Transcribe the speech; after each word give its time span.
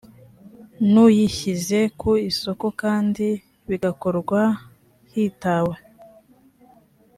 n 0.91 0.93
uyishyize 1.05 1.79
ku 1.99 2.09
isoko 2.29 2.65
kandi 2.81 3.27
bigakorwa 3.67 4.41
hitawe 5.11 5.75